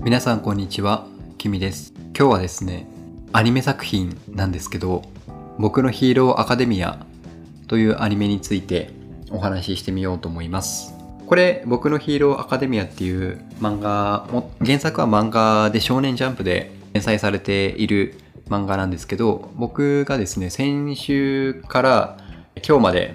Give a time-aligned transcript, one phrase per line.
[0.00, 1.06] 皆さんこんにちは、
[1.38, 1.92] きみです。
[2.16, 2.86] 今日はですね、
[3.32, 5.02] アニメ作品なんですけど、
[5.58, 7.04] 僕のヒーローアカデミア
[7.66, 8.90] というアニメについて
[9.30, 10.94] お話ししてみようと思います。
[11.26, 14.26] これ、僕のヒーローアカデミアっていう漫画、
[14.64, 18.14] 原作は漫画で少年ジャンプで連載されている
[18.48, 22.18] 漫画なんですけど、僕がですね、先週から
[22.66, 23.14] 今日まで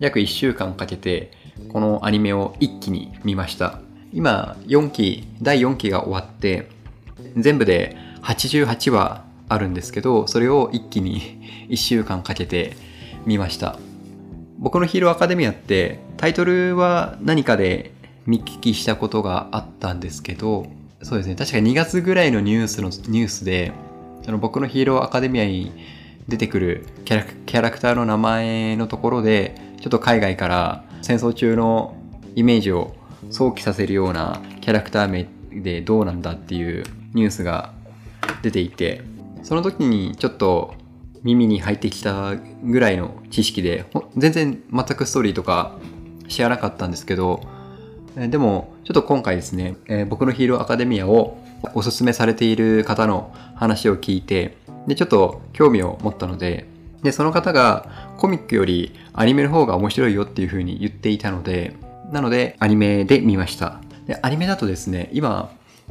[0.00, 1.30] 約1週間かけて
[1.68, 3.80] このアニメを一気に見ました
[4.12, 6.68] 今4期第4期が終わって
[7.36, 11.40] 全部で88話あるんですけどそれを一気に
[11.70, 12.76] 1週間かけて
[13.26, 13.78] 見ました。
[14.58, 17.92] 僕のヒーローアカデミアってタイトルは何かで
[18.26, 20.66] 見聞きしたことがあったんですけど
[21.02, 23.72] そうですね確か2月ぐらいのニュースのニュースで
[24.24, 25.72] その僕のヒーローアカデミアに
[26.26, 31.96] 出てくるキャラキャラクターの名前のところでちょっと海外から戦争中の
[32.34, 32.94] イメージを
[33.30, 35.28] 想起させるようなキャラクター名
[35.62, 37.72] でどうなんだっていうニュースが
[38.42, 39.02] 出ていて
[39.42, 40.74] その時にちょっと
[41.22, 45.78] 耳に入ってきたぐらいの知識で全然全くストーリーとか
[46.28, 47.40] 知らなかったんですけど
[48.14, 51.38] でもちょっと今回ですね、え僕のヒーローアカデミアを
[51.74, 56.66] おすすめされている方の話を聞いてでちょっと興味を持ったので
[57.02, 61.76] でその方がコミックよりアニメの方が面白いよっていう風に言っていたので
[62.12, 63.80] なのでアニメで見ました。
[64.06, 65.50] でアニメだとですね今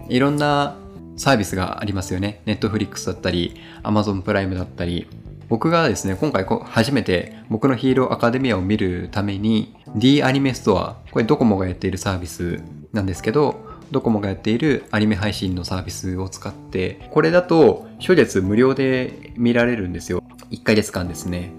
[0.10, 0.76] いろんな
[1.16, 2.42] サービスがありますよね。
[2.46, 5.08] Netflix だったり Amazon プライムだったり。
[5.50, 13.56] 僕がですね今回初めて僕のヒーローアカデミアを見るために D アニメストアこれドコモがやっているサービスなんですけど
[13.92, 20.22] ドコモがやっているアニメ配信のサービスを使ってこれだと初月無料で見られるんですよ。
[20.52, 21.52] 1ヶ月間ですね。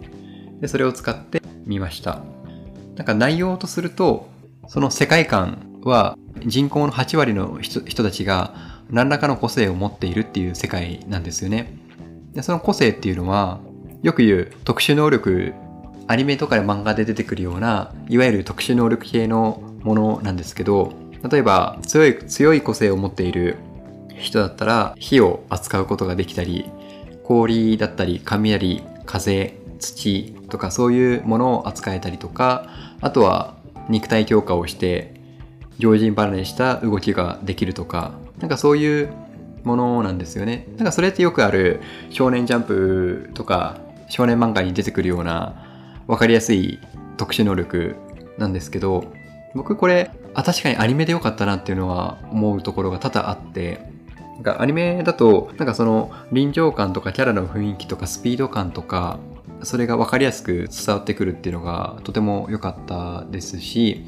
[0.60, 2.20] でそれを使って見ました。
[2.96, 4.28] なんか内容とすると
[4.68, 6.16] その世界観は
[6.46, 8.54] 人口の8割の人たちが
[8.90, 11.76] 何らかの個性を持っているっていう世界なんですよね。
[12.32, 13.60] でその個性っていうのは
[14.02, 15.54] よく言う特殊能力
[16.06, 20.92] アニメとかで漫画で出てくるようないわゆる特殊能力系のものなんですけど
[21.28, 23.56] 例えば強い強い個性を持っている
[24.16, 26.70] 人だったら火を扱うことができたり
[27.24, 32.68] 氷だったり雷風土とかそういうものを扱えたりとか
[33.00, 33.57] あとは
[33.88, 35.14] 肉体強化をして
[35.78, 39.12] 常人離れした動きができるとかなんかそういう
[39.64, 40.66] ものなんですよね。
[40.76, 43.78] なんかそれってよくある少年ジャンプとか
[44.08, 45.66] 少年漫画に出てくるような
[46.06, 46.78] 分かりやすい
[47.16, 47.96] 特殊能力
[48.38, 49.04] なんですけど
[49.54, 53.80] 僕これあ確かにアニメでよかったなっていうのは思うところが多々あって
[54.36, 59.18] なんかアニメだとなんかその臨場感とかキャラの雰囲気とかスピード感とか
[59.62, 64.04] それが分かりやすく伝わってくるっていうのがとても良かったですし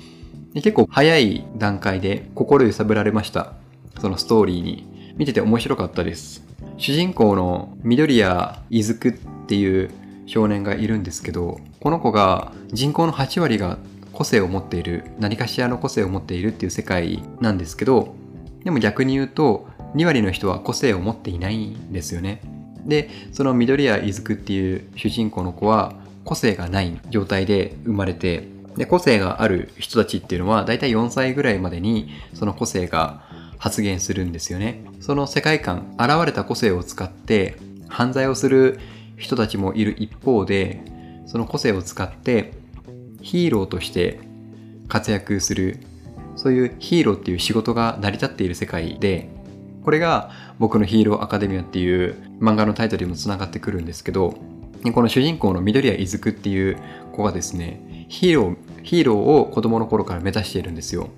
[0.55, 3.53] で結構早い段階で心揺さぶられました。
[4.01, 4.91] そのストーリーに。
[5.17, 6.43] 見てて面白かったです。
[6.79, 9.13] 主人公の緑谷いずくっ
[9.47, 9.91] ていう
[10.25, 13.77] 少年がいるんですけどこの子が人口の8割が
[14.15, 15.05] 個性を持っている。
[15.19, 18.15] 何かしらの個性を持っているっていう世界なんですけど
[18.65, 22.41] でも逆に言うと2割の人は個性を持っていないんですよね。
[22.87, 33.23] でその緑谷いずくっていう主人公の子は個性がない状態で生まれてで個性がある人たちっていうのはだいたい4歳ぐらいまでにその個性が
[33.59, 34.85] 発現するんですよね。
[35.01, 37.57] その世界観現れた個性を使って
[37.89, 38.79] 犯罪をする
[39.17, 40.83] 人たちもいる一方で
[41.27, 42.55] その個性を使って
[43.21, 44.21] ヒーローとして
[44.89, 45.81] 活躍する
[46.37, 49.29] そういうヒーローっていう仕事が成り立っている世界で
[49.85, 54.35] これが僕のヒーローアカデミアっていう漫画のタイトルにもつながってくるんですけど
[54.95, 56.77] この主人公の緑谷いずくっていう
[57.13, 61.11] 子がですねヒーローヒーローを子供の頃から目指しているんですよ。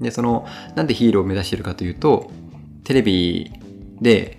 [0.00, 2.30] でそのなんでヒーローを目指しているかというと
[2.82, 3.52] テレビ
[4.00, 4.38] で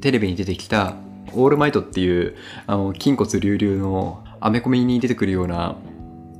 [0.00, 0.96] テレビに出てきた
[1.34, 2.36] オールマイトっていう
[2.66, 5.76] あの筋骨隆々のアメコミに出てくるような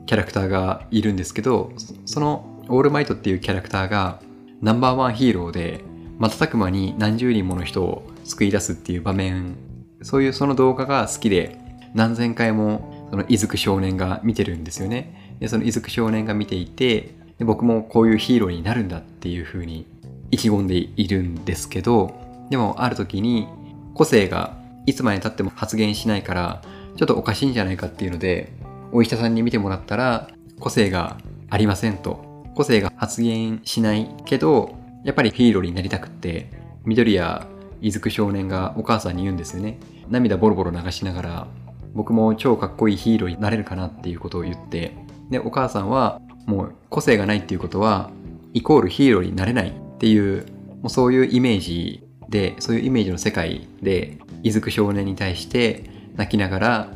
[0.06, 1.72] キャラクターがいるんですけど
[2.04, 4.20] そのオールマイトっていうキャラクターが
[4.60, 5.84] ナンバーワンヒーローで
[6.18, 9.56] 瞬く間に何十人もの人を救い出すっていう場面
[10.02, 11.58] そういうその動画が好きで
[11.94, 15.36] 何千回もその伊豆少年が見てるんですよね。
[15.40, 19.86] でその伊豆少年が見ていてで僕もこういうヒーローになるんだっていう風に
[20.30, 22.14] 意気込んでいるんですけど
[22.50, 23.48] でもある時に
[23.94, 24.56] 個性が
[24.86, 26.62] いつまでたっても発言しないから
[26.96, 28.52] ちょっとおかしいんじゃないかっていうので
[28.92, 30.28] お医者さんに見てもらったら
[30.60, 31.16] 個性が
[31.50, 32.34] ありませんと。
[32.54, 36.50] 個性が発言しないけどやっぱりヒーローになりたくって
[36.84, 37.46] 緑や
[37.80, 39.78] 伊豆少年がお母さんに言うんですよね
[40.08, 41.46] 涙ボロボロ流しながら
[41.92, 44.96] 僕も超かっこいいヒーローになれるかなっていうことを言って
[45.30, 48.10] でお母さんはもう個性がないっていうことは
[48.52, 50.46] イコールヒーローになれないっていう
[50.82, 55.84] もうそういうイメージで、そういうイメージの世界で、いずく少年に対して
[56.16, 56.88] 泣きながら、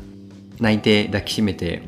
[0.59, 1.81] 泣いて抱きしめて、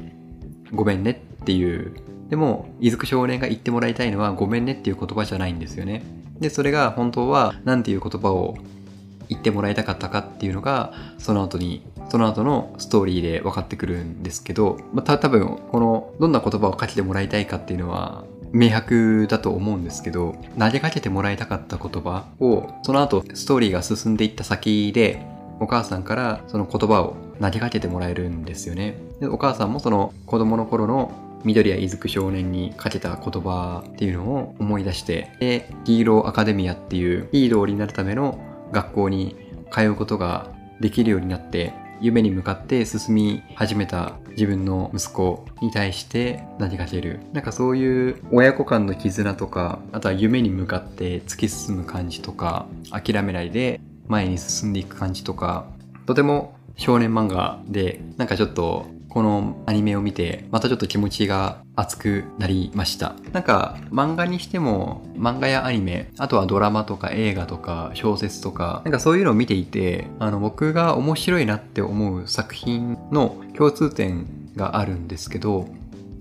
[0.71, 1.94] ごめんねっていう。
[2.31, 6.01] でも、いずく少年が言ってもらいたいのは、ごめんねっていう言葉じゃないんですよね。
[6.39, 8.56] で、それが本当は、何ていう言葉を
[9.28, 18.24] 言ってもらいたかったかっていうのが、その後に、その後のストーリーで分かってくるんですけど、まあ、た多分、この、どんな言葉をかけてもらいたいかっていうのは、
[18.54, 25.22] 明白だと思うんですけど、投げかけてもらいたかった言葉を、その後ストーリーが進んでいった先で、
[25.60, 28.98] お母さんからその言葉を投げかけてもらえるんですよね。
[29.19, 31.12] でお母さんもその子供の頃の
[31.43, 38.39] 緑やずく少年にかけた言葉っていうのを思い出して、で、ヒーローアカデミアっていうヒーローになるための
[38.71, 39.35] 学校に
[39.71, 47.19] 通うことができるようになって、夢に向かって進み始めた自分の息子に対して何かける。
[47.31, 55.67] なんかそういう親子間の絆とか、あとは夢に向かって突き進む感じとか、諦めないで前に進んでいく感じとか、
[56.07, 63.13] とても少年漫画で、なんかちょっとこのアニメを見て、またちょっと気持ちが熱くなりました。
[63.34, 75.68] なんか、漫画にしても、漫画やアニメ、あとはドラマとか映画とか小説とか、なんかそういうのを見ていて、あの、僕が面白いなって思う作品の共通点があるんですけど、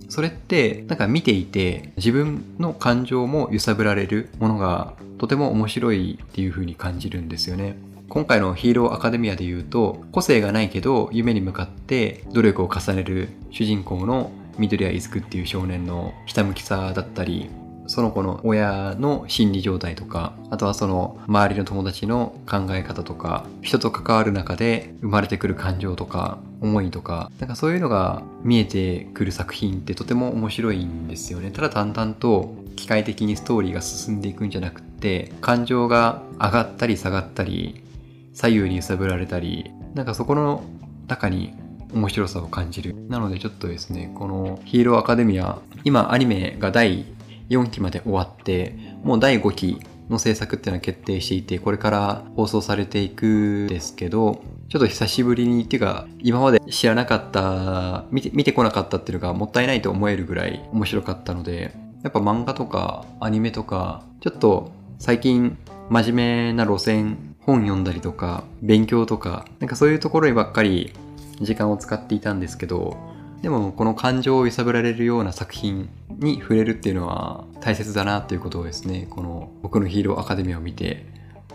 [0.09, 7.77] それってなんか見ていて自分の感情も揺さぶられるものがとても面白いっていう風に感じるんですよね。
[8.11, 17.51] 今回のヒーローアカデミアで言うと、個性がないけど夢に向かって努力を重ねる主人公の緑谷いずくっていう少年のひたむきさだったり、
[17.87, 31.53] その子の親の心理状態とか、あとはその周りの友達の考え方とか、人と関わる中で生まれてくる感情とか、思いとか、なんかそういうのが見えてくる作品ってとても面白いんですよね。
[31.53, 37.85] ただ淡々と機械的にストーリーが進んでいくんじゃなくて、感情が上がったり下がったり、
[38.33, 40.63] 左右に揺さぶられたり、なんかそこの
[41.09, 41.55] 中に
[41.93, 42.95] 面白さを感じる。
[43.09, 47.05] なのでちょっとですね、このヒーローアカデミア、今アニメが第
[47.49, 70.93] 4期まで終わって、もう第5期の制作っていうのは決定していて、これから放送されていくんですけど、ちょっと久しぶりにっていうか、今まで知らなかった、見て、見てこなかったっていうのがもったいないと思えるぐらい面白かったので、やっぱ漫画とかアニメとか、ちょっと最近真面目な路線本読んだりとか、勉強とか、なんかそういうところにばっかり
[71.41, 72.97] 時間を使っていたんですけど、
[73.43, 75.89] でもこの感情を揺さぶられるような作品
[76.19, 81.07] に触れるっていうのは大切だなっていうことをですね、この僕のヒーローアカデミアを見て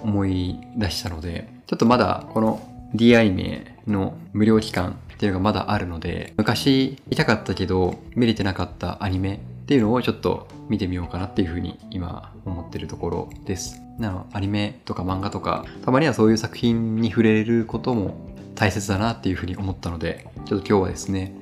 [0.01, 2.61] 思い出したので、ちょっとまだこの
[2.93, 13.81] D アニメの無料期間っていうのがまだあるので、昔見たかったけど見れてなかったアニメっていうのをちょっと見てみようかなっていうふうに今思ってるところです。
[13.97, 18.15] なのアニメとか漫画とか、たまにはそういう作品に触れることも
[18.53, 21.33] 大切だなっていうふうに思ったので、ちょっと今日はですね、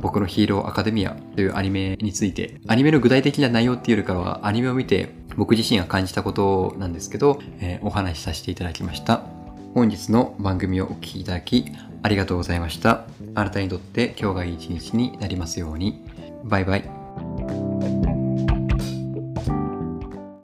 [0.00, 9.22] 僕のヒーローアカデミアというアニメについて、アニメの具体的な内容っていうよりかは、アニメを見て僕自身が感じたことなんですけど、えー、お話しさせていただきました。
[9.74, 11.66] 本日の番組をお聴きいただき、
[12.02, 13.06] ありがとうございました。
[13.34, 16.04] あなたにとって今日がいい一日になりますように。
[16.44, 16.95] バイバイ。